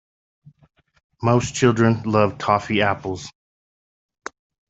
Most 1.21 1.53
children 1.53 2.01
love 2.05 2.39
toffee 2.39 2.81
apples 2.81 3.29